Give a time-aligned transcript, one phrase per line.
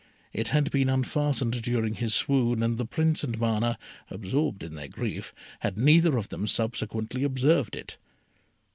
[0.33, 3.77] It had been unfastened during his swoon, and the Prince and Mana,
[4.09, 7.97] absorbed in their grief, had neither of them subsequently observed it.